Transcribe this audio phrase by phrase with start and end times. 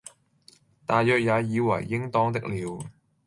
[0.87, 2.89] 大約也以爲應當的了。